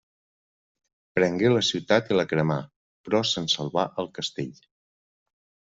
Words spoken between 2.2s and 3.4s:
cremà, però